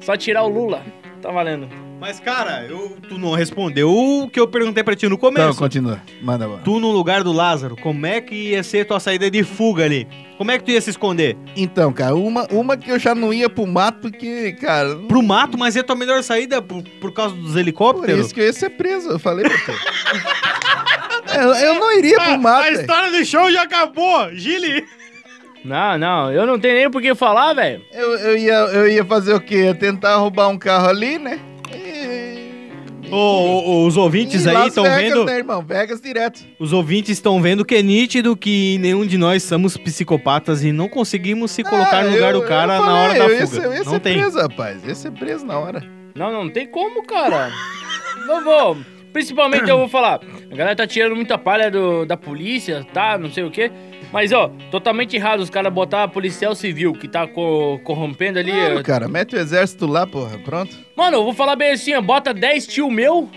Só 0.00 0.16
tirar 0.16 0.42
o 0.44 0.48
Lula. 0.48 0.82
Tá 1.20 1.30
valendo. 1.30 1.68
Mas, 2.00 2.18
cara, 2.18 2.64
eu, 2.64 2.96
tu 3.10 3.18
não 3.18 3.34
respondeu 3.34 3.90
o 3.94 4.26
que 4.30 4.40
eu 4.40 4.48
perguntei 4.48 4.82
pra 4.82 4.96
ti 4.96 5.06
no 5.06 5.18
começo. 5.18 5.44
Então, 5.48 5.54
continua. 5.54 6.00
Manda 6.22 6.48
bala. 6.48 6.62
Tu 6.64 6.80
no 6.80 6.90
lugar 6.90 7.22
do 7.22 7.30
Lázaro, 7.30 7.76
como 7.76 8.06
é 8.06 8.22
que 8.22 8.34
ia 8.34 8.62
ser 8.62 8.86
tua 8.86 8.98
saída 8.98 9.30
de 9.30 9.44
fuga 9.44 9.84
ali? 9.84 10.08
Como 10.38 10.50
é 10.50 10.56
que 10.56 10.64
tu 10.64 10.70
ia 10.70 10.80
se 10.80 10.88
esconder? 10.88 11.36
Então, 11.54 11.92
cara, 11.92 12.14
uma, 12.14 12.46
uma 12.50 12.74
que 12.74 12.90
eu 12.90 12.98
já 12.98 13.14
não 13.14 13.34
ia 13.34 13.50
pro 13.50 13.66
mato, 13.66 14.00
porque, 14.00 14.52
cara, 14.52 14.96
Pro 14.96 15.22
mato, 15.22 15.58
mas 15.58 15.76
é 15.76 15.82
tua 15.82 15.94
melhor 15.94 16.22
saída 16.22 16.62
por, 16.62 16.82
por 17.02 17.12
causa 17.12 17.34
dos 17.36 17.52
por 17.52 17.58
helicópteros? 17.58 18.24
isso 18.24 18.34
que 18.34 18.40
eu 18.40 18.46
ia 18.46 18.52
ser 18.54 18.70
preso, 18.70 19.10
eu 19.10 19.18
falei 19.18 19.46
pra 19.46 19.58
tu. 19.58 19.72
eu, 21.38 21.54
eu 21.54 21.74
não 21.74 21.98
iria 21.98 22.16
pro 22.18 22.38
mato. 22.38 22.60
a 22.62 22.70
velho. 22.70 22.80
história 22.80 23.10
do 23.10 23.22
show 23.26 23.52
já 23.52 23.64
acabou, 23.64 24.34
Gili! 24.34 24.86
Não, 25.64 25.98
não, 25.98 26.32
eu 26.32 26.46
não 26.46 26.58
tenho 26.58 26.74
nem 26.74 26.90
por 26.90 27.02
que 27.02 27.14
falar, 27.14 27.52
velho. 27.54 27.82
Eu, 27.92 28.14
eu, 28.18 28.36
ia, 28.38 28.52
eu 28.54 28.88
ia 28.88 29.04
fazer 29.04 29.34
o 29.34 29.40
quê? 29.40 29.64
Ia 29.64 29.74
tentar 29.74 30.16
roubar 30.16 30.48
um 30.48 30.58
carro 30.58 30.88
ali, 30.88 31.18
né? 31.18 31.38
E... 31.74 33.10
Os 33.12 33.96
ouvintes 33.96 34.44
e 34.44 34.48
aí 34.48 34.68
estão 34.68 34.84
Vegas, 34.84 35.02
vendo. 35.02 35.24
né, 35.24 35.36
irmão? 35.38 35.62
Vegas 35.66 36.00
direto. 36.00 36.40
Os 36.60 36.72
ouvintes 36.72 37.10
estão 37.10 37.42
vendo 37.42 37.64
que 37.64 37.74
é 37.74 37.82
nítido 37.82 38.36
que 38.36 38.78
nenhum 38.78 39.04
de 39.04 39.18
nós 39.18 39.42
somos 39.42 39.76
psicopatas 39.76 40.62
e 40.62 40.70
não 40.70 40.88
conseguimos 40.88 41.50
se 41.50 41.64
colocar 41.64 41.98
Ah, 41.98 42.04
no 42.04 42.10
lugar 42.12 42.32
eu- 42.34 42.40
do 42.40 42.46
cara 42.46 42.76
eu 42.76 42.82
na 42.86 42.92
hora 42.94 43.14
falei, 43.14 43.18
da 43.18 43.24
eu 43.34 43.40
ia 43.40 43.46
fuga. 43.46 43.60
ser- 43.60 43.66
eu 43.66 43.72
ia 43.72 43.78
não 43.84 43.92
ser 43.92 44.00
tem. 44.00 44.18
preso, 44.20 44.38
rapaz. 44.38 44.84
Ia 44.86 44.94
ser 44.94 45.10
preso 45.12 45.44
na 45.44 45.58
hora. 45.58 45.82
Não, 46.14 46.30
não 46.32 46.48
tem 46.50 46.66
como, 46.68 47.02
cara. 47.04 47.50
não 48.26 48.44
vou. 48.44 48.76
Principalmente 49.12 49.68
eu 49.68 49.78
vou 49.78 49.88
falar. 49.88 50.20
A 50.50 50.54
galera 50.54 50.76
tá 50.76 50.86
tirando 50.86 51.16
muita 51.16 51.36
palha 51.36 51.70
do, 51.70 52.04
da 52.06 52.16
polícia, 52.16 52.86
tá? 52.92 53.18
Não 53.18 53.30
sei 53.30 53.44
o 53.44 53.50
quê. 53.50 53.70
Mas, 54.12 54.32
ó, 54.32 54.48
totalmente 54.70 55.16
errado 55.16 55.40
os 55.40 55.50
caras 55.50 55.72
botar 55.72 56.08
policial 56.08 56.54
civil 56.54 56.92
que 56.92 57.06
tá 57.08 57.26
co- 57.26 57.80
corrompendo 57.84 58.38
ali. 58.38 58.50
Claro, 58.52 58.82
cara, 58.82 59.08
mete 59.08 59.34
o 59.36 59.38
exército 59.38 59.86
lá, 59.86 60.06
porra. 60.06 60.38
Pronto. 60.38 60.76
Mano, 60.96 61.18
eu 61.18 61.24
vou 61.24 61.32
falar 61.34 61.56
bem 61.56 61.72
assim, 61.72 61.94
ó, 61.94 62.00
bota 62.00 62.32
10 62.34 62.66
tio 62.66 62.90
meu 62.90 63.28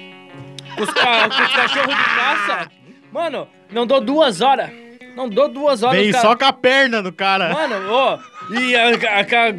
com 0.75 0.83
os, 0.83 0.89
ca 0.91 1.29
com 1.29 1.43
os 1.43 1.53
cachorros 1.53 1.95
de 1.95 2.03
caça. 2.03 2.69
Mano, 3.11 3.47
não 3.71 3.85
dou 3.85 4.01
duas 4.01 4.41
horas. 4.41 4.69
Não 5.15 5.29
dou 5.29 5.47
duas 5.47 5.83
horas. 5.83 6.01
Vem 6.01 6.11
cara. 6.11 6.23
só 6.27 6.35
com 6.35 6.45
a 6.45 6.53
perna 6.53 7.03
do 7.03 7.13
cara. 7.13 7.53
Mano, 7.53 7.75
ó, 7.91 8.17
e 8.51 8.75
a, 8.75 8.87
a, 8.89 9.21
a- 9.21 9.53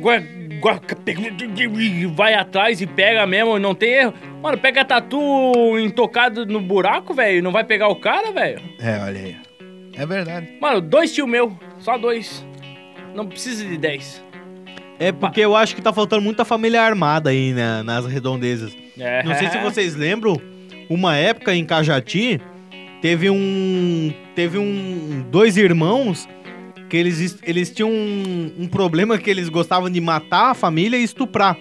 vai 2.14 2.34
atrás 2.34 2.80
e 2.80 2.86
pega 2.86 3.26
mesmo, 3.26 3.58
não 3.58 3.74
tem 3.74 3.90
erro. 3.94 4.14
Mano, 4.42 4.58
pega 4.58 4.84
tatu 4.84 5.18
intocado 5.78 6.46
no 6.46 6.60
buraco, 6.60 7.14
velho, 7.14 7.42
não 7.42 7.52
vai 7.52 7.64
pegar 7.64 7.88
o 7.88 7.96
cara, 7.96 8.32
velho. 8.32 8.60
É, 8.80 8.98
olha 9.02 9.20
aí. 9.20 9.36
É 9.96 10.04
verdade. 10.06 10.48
Mano, 10.60 10.80
dois 10.80 11.12
tio 11.14 11.26
meu, 11.26 11.56
só 11.78 11.96
dois. 11.96 12.44
Não 13.14 13.26
precisa 13.26 13.64
de 13.64 13.76
dez. 13.76 14.22
É 14.98 15.12
porque 15.12 15.40
eu 15.40 15.54
acho 15.56 15.74
que 15.74 15.82
tá 15.82 15.92
faltando 15.92 16.22
muita 16.22 16.44
família 16.44 16.82
armada 16.82 17.30
aí 17.30 17.52
né, 17.52 17.82
nas 17.82 18.06
redondezas. 18.06 18.76
É. 18.98 19.22
Não 19.22 19.34
sei 19.34 19.48
se 19.48 19.58
vocês 19.58 19.94
lembram, 19.94 20.40
uma 20.88 21.16
época 21.16 21.54
em 21.54 21.64
Cajati, 21.64 22.40
teve 23.02 23.28
um. 23.30 24.12
Teve 24.34 24.58
um. 24.58 25.24
Dois 25.30 25.56
irmãos 25.56 26.28
que 26.94 26.98
eles, 26.98 27.38
eles 27.42 27.70
tinham 27.70 27.90
um, 27.90 28.52
um 28.56 28.68
problema 28.68 29.18
que 29.18 29.28
eles 29.28 29.48
gostavam 29.48 29.90
de 29.90 30.00
matar 30.00 30.52
a 30.52 30.54
família 30.54 30.96
e 30.96 31.02
estuprar. 31.02 31.58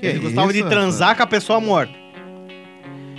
Que 0.00 0.06
eles 0.06 0.22
gostavam 0.22 0.50
isso, 0.50 0.62
de 0.62 0.68
transar 0.70 1.14
com 1.14 1.22
a 1.22 1.26
pessoa 1.26 1.60
morta. 1.60 1.92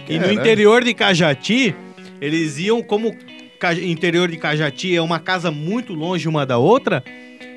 E 0.09 0.17
no 0.17 0.31
interior 0.31 0.83
de 0.83 0.95
Cajati, 0.95 1.75
eles 2.19 2.57
iam, 2.57 2.81
como 2.81 3.15
interior 3.83 4.31
de 4.31 4.37
Cajati 4.37 4.95
é 4.95 5.01
uma 5.01 5.19
casa 5.19 5.51
muito 5.51 5.93
longe 5.93 6.27
uma 6.27 6.43
da 6.43 6.57
outra, 6.57 7.03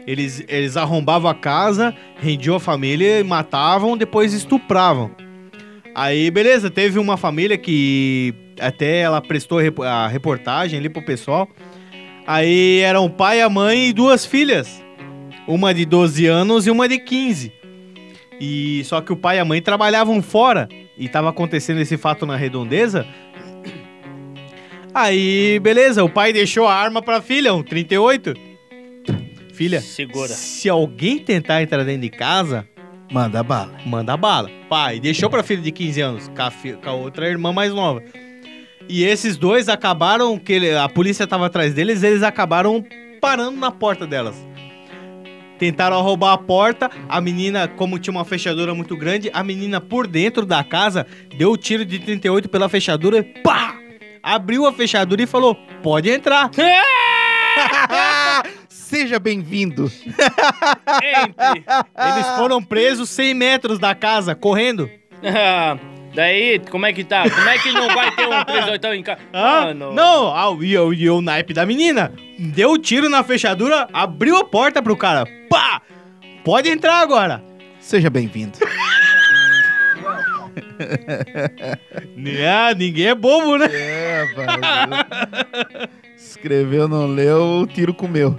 eles, 0.06 0.44
eles 0.46 0.76
arrombavam 0.76 1.30
a 1.30 1.34
casa, 1.34 1.96
rendiam 2.20 2.56
a 2.56 2.60
família, 2.60 3.24
matavam, 3.24 3.96
depois 3.96 4.34
estupravam. 4.34 5.10
Aí, 5.94 6.30
beleza, 6.30 6.70
teve 6.70 6.98
uma 6.98 7.16
família 7.16 7.56
que 7.56 8.34
até 8.60 9.00
ela 9.00 9.22
prestou 9.22 9.58
a 9.82 10.06
reportagem 10.06 10.78
ali 10.78 10.90
pro 10.90 11.02
pessoal. 11.02 11.48
Aí 12.26 12.80
eram 12.80 13.06
o 13.06 13.10
pai, 13.10 13.40
a 13.40 13.48
mãe 13.48 13.88
e 13.88 13.92
duas 13.92 14.24
filhas. 14.24 14.82
Uma 15.46 15.74
de 15.74 15.84
12 15.84 16.26
anos 16.26 16.66
e 16.66 16.70
uma 16.70 16.88
de 16.88 16.98
15. 16.98 17.52
E 18.40 18.82
só 18.84 19.00
que 19.00 19.12
o 19.12 19.16
pai 19.16 19.36
e 19.36 19.40
a 19.40 19.44
mãe 19.44 19.60
trabalhavam 19.60 20.22
fora 20.22 20.68
e 20.96 21.08
tava 21.08 21.28
acontecendo 21.30 21.80
esse 21.80 21.96
fato 21.96 22.24
na 22.24 22.36
redondeza. 22.36 23.06
Aí, 24.92 25.58
beleza, 25.60 26.02
o 26.02 26.08
pai 26.08 26.32
deixou 26.32 26.66
a 26.66 26.74
arma 26.74 27.00
pra 27.00 27.22
filha, 27.22 27.54
um 27.54 27.62
38. 27.62 28.34
Filha, 29.54 29.80
Segura. 29.80 30.28
se 30.28 30.68
alguém 30.68 31.18
tentar 31.18 31.62
entrar 31.62 31.84
dentro 31.84 32.02
de 32.02 32.10
casa, 32.10 32.66
Manda 33.12 33.42
bala. 33.42 33.72
manda 33.84 34.16
bala. 34.16 34.50
Pai, 34.68 34.98
deixou 34.98 35.28
pra 35.28 35.42
filha 35.42 35.60
de 35.62 35.70
15 35.70 36.00
anos, 36.00 36.28
com 36.28 36.42
a, 36.42 36.50
fi- 36.50 36.72
com 36.74 36.88
a 36.88 36.92
outra 36.94 37.28
irmã 37.28 37.52
mais 37.52 37.72
nova. 37.74 38.02
E 38.92 39.04
esses 39.04 39.36
dois 39.36 39.68
acabaram, 39.68 40.36
que 40.36 40.52
ele- 40.52 40.74
a 40.76 40.88
polícia 40.88 41.24
tava 41.24 41.46
atrás 41.46 41.72
deles, 41.72 42.02
eles 42.02 42.24
acabaram 42.24 42.84
parando 43.20 43.56
na 43.56 43.70
porta 43.70 44.04
delas. 44.04 44.34
Tentaram 45.60 46.00
roubar 46.02 46.32
a 46.32 46.38
porta, 46.38 46.90
a 47.08 47.20
menina, 47.20 47.68
como 47.68 48.00
tinha 48.00 48.10
uma 48.12 48.24
fechadura 48.24 48.74
muito 48.74 48.96
grande, 48.96 49.30
a 49.32 49.44
menina 49.44 49.80
por 49.80 50.08
dentro 50.08 50.44
da 50.44 50.64
casa 50.64 51.06
deu 51.36 51.52
o 51.52 51.56
tiro 51.56 51.84
de 51.84 52.00
38 52.00 52.48
pela 52.48 52.68
fechadura 52.68 53.18
e 53.18 53.22
pá! 53.22 53.76
Abriu 54.22 54.66
a 54.66 54.72
fechadura 54.72 55.22
e 55.22 55.26
falou: 55.26 55.54
pode 55.82 56.10
entrar. 56.10 56.50
Seja 58.68 59.18
bem-vindo. 59.20 59.90
Eles 61.96 62.26
foram 62.36 62.60
presos 62.62 63.08
100 63.10 63.34
metros 63.34 63.78
da 63.78 63.94
casa, 63.94 64.34
correndo. 64.34 64.90
Daí, 66.14 66.58
como 66.70 66.86
é 66.86 66.92
que 66.92 67.04
tá? 67.04 67.28
Como 67.28 67.48
é 67.48 67.58
que 67.58 67.72
não 67.72 67.86
vai 67.88 68.10
ter 68.14 68.26
um 68.26 68.44
38 68.44 68.86
em 68.94 69.02
casa? 69.02 69.20
Ah, 69.32 69.66
Mano. 69.66 69.92
não, 69.92 70.34
ah, 70.34 70.56
e 70.60 70.76
o, 70.76 70.92
e 70.92 71.08
o 71.08 71.20
naipe 71.20 71.54
da 71.54 71.64
menina 71.64 72.12
deu 72.38 72.72
o 72.72 72.78
tiro 72.78 73.08
na 73.08 73.22
fechadura, 73.22 73.88
abriu 73.92 74.36
a 74.36 74.44
porta 74.44 74.82
pro 74.82 74.96
cara. 74.96 75.24
Pá! 75.48 75.80
Pode 76.44 76.68
entrar 76.68 77.00
agora. 77.00 77.42
Seja 77.78 78.10
bem-vindo. 78.10 78.58
Ah, 82.46 82.74
ninguém 82.76 83.06
é 83.08 83.14
bobo, 83.14 83.56
né? 83.56 83.68
É, 83.72 84.24
rapaz. 84.36 85.88
Escreveu, 86.16 86.88
não 86.88 87.06
leu, 87.06 87.60
o 87.62 87.66
tiro 87.66 87.94
comeu. 87.94 88.36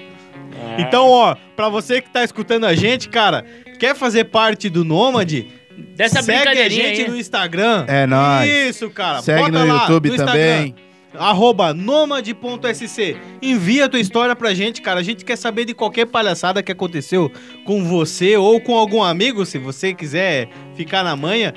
Então, 0.77 1.07
ó, 1.09 1.35
pra 1.55 1.69
você 1.69 2.01
que 2.01 2.09
tá 2.09 2.23
escutando 2.23 2.65
a 2.65 2.73
gente, 2.75 3.09
cara, 3.09 3.45
quer 3.79 3.95
fazer 3.95 4.25
parte 4.25 4.69
do 4.69 4.83
Nômade? 4.83 5.47
Dessa 5.95 6.21
segue 6.21 6.37
a 6.37 6.41
brincadeirinha 6.51 6.87
gente 6.89 7.01
aí. 7.01 7.09
no 7.09 7.17
Instagram. 7.17 7.85
É 7.87 8.05
nóis. 8.07 8.49
Isso, 8.49 8.89
cara. 8.89 9.21
Segue 9.21 9.51
Bota 9.51 9.65
no 9.65 9.73
lá, 9.73 9.81
YouTube 9.81 10.09
no 10.09 10.15
Instagram. 10.15 10.55
também. 10.57 10.75
arroba 11.17 11.73
nomade.sc. 11.73 13.17
Envia 13.41 13.85
a 13.85 13.89
tua 13.89 13.99
história 13.99 14.35
pra 14.35 14.53
gente, 14.53 14.81
cara. 14.81 14.99
A 14.99 15.03
gente 15.03 15.25
quer 15.25 15.35
saber 15.35 15.65
de 15.65 15.73
qualquer 15.73 16.05
palhaçada 16.05 16.61
que 16.63 16.71
aconteceu 16.71 17.31
com 17.65 17.83
você 17.83 18.37
ou 18.37 18.59
com 18.61 18.75
algum 18.75 19.03
amigo, 19.03 19.45
se 19.45 19.57
você 19.57 19.93
quiser 19.93 20.49
ficar 20.75 21.03
na 21.03 21.15
manha. 21.15 21.53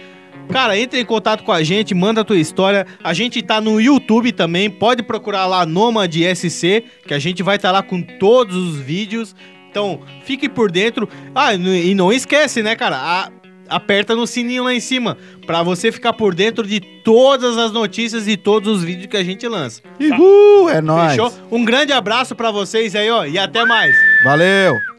Cara, 0.50 0.76
entre 0.78 1.00
em 1.00 1.04
contato 1.04 1.42
com 1.42 1.52
a 1.52 1.62
gente, 1.62 1.94
manda 1.94 2.21
a 2.21 2.25
tua 2.25 2.37
história. 2.37 2.87
A 3.02 3.14
gente 3.14 3.40
tá 3.42 3.61
no 3.61 3.80
YouTube 3.80 4.30
também, 4.33 4.68
pode 4.68 5.02
procurar 5.02 5.47
lá 5.47 5.64
Nomad 5.64 6.14
SC, 6.14 6.85
que 7.06 7.14
a 7.14 7.18
gente 7.18 7.42
vai 7.42 7.56
estar 7.56 7.71
lá 7.71 7.83
com 7.83 8.02
todos 8.02 8.54
os 8.56 8.76
vídeos. 8.78 9.35
Então, 9.71 10.00
fique 10.25 10.49
por 10.49 10.71
dentro. 10.71 11.09
Ah, 11.35 11.54
e 11.54 11.94
não 11.94 12.12
esquece, 12.12 12.62
né, 12.62 12.76
cara? 12.76 12.97
A- 12.97 13.30
aperta 13.68 14.14
no 14.14 14.26
sininho 14.26 14.64
lá 14.64 14.75
em 14.75 14.80
cima 14.80 15.16
pra 15.47 15.62
você 15.62 15.90
ficar 15.90 16.12
por 16.12 16.35
dentro 16.35 16.66
de 16.66 16.80
todas 16.80 17.56
as 17.59 17.73
notícias 17.73 18.26
e 18.28 18.37
todos 18.37 18.78
os 18.78 18.85
vídeos 18.85 19.06
que 19.06 19.16
a 19.16 19.25
gente 19.25 19.47
lança. 19.47 19.83
Uhul, 20.00 20.68
é 20.71 20.80
nóis. 20.80 21.12
Fechou? 21.12 21.33
Um 21.50 21.64
grande 21.64 21.92
abraço 21.92 22.35
pra 22.35 22.50
vocês 22.50 22.94
aí, 22.94 23.11
ó, 23.11 23.25
e 23.25 23.38
até 23.38 23.64
mais. 23.64 23.94
Valeu. 24.23 24.94